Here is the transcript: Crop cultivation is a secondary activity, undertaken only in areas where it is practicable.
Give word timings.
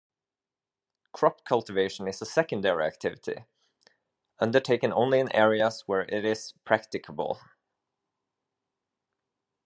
Crop 1.13 1.45
cultivation 1.45 2.07
is 2.07 2.19
a 2.23 2.25
secondary 2.25 2.83
activity, 2.85 3.45
undertaken 4.39 4.91
only 4.91 5.19
in 5.19 5.31
areas 5.31 5.83
where 5.85 6.07
it 6.09 6.25
is 6.25 6.53
practicable. 6.65 7.39